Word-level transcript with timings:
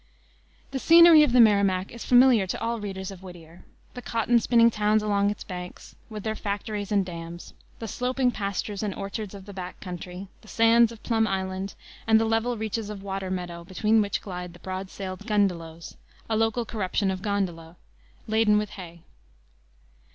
The 0.71 0.79
scenery 0.79 1.21
of 1.21 1.31
the 1.31 1.39
Merrimack 1.39 1.91
is 1.91 2.03
familiar 2.03 2.47
to 2.47 2.59
all 2.59 2.79
readers 2.79 3.11
of 3.11 3.21
Whittier: 3.21 3.65
the 3.93 4.01
cotton 4.01 4.39
spinning 4.39 4.71
towns 4.71 5.03
along 5.03 5.29
its 5.29 5.43
banks, 5.43 5.93
with 6.09 6.23
their 6.23 6.33
factories 6.33 6.91
and 6.91 7.05
dams, 7.05 7.53
the 7.77 7.87
sloping 7.87 8.31
pastures 8.31 8.81
and 8.81 8.95
orchards 8.95 9.35
of 9.35 9.45
the 9.45 9.53
back 9.53 9.79
country, 9.79 10.27
the 10.41 10.47
sands 10.47 10.91
of 10.91 11.03
Plum 11.03 11.27
Island 11.27 11.75
and 12.07 12.19
the 12.19 12.25
level 12.25 12.57
reaches 12.57 12.89
of 12.89 13.03
water 13.03 13.29
meadow 13.29 13.63
between 13.63 14.01
which 14.01 14.23
glide 14.23 14.53
the 14.53 14.57
broad 14.61 14.89
sailed 14.89 15.27
"gundalows" 15.27 15.97
a 16.27 16.35
local 16.35 16.65
corruption 16.65 17.11
of 17.11 17.21
gondola 17.21 17.75
laden 18.27 18.57
with 18.57 18.71
hay. 18.71 19.03